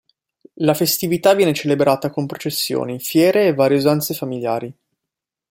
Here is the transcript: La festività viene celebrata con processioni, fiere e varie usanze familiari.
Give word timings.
La 0.63 0.73
festività 0.73 1.35
viene 1.35 1.53
celebrata 1.53 2.09
con 2.09 2.25
processioni, 2.25 2.99
fiere 2.99 3.45
e 3.45 3.53
varie 3.53 3.77
usanze 3.77 4.15
familiari. 4.15 4.73